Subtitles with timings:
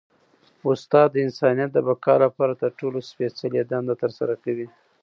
[0.69, 4.67] استاد د انسانیت د بقا لپاره تر ټولو سپيڅلي دنده ترسره کوي.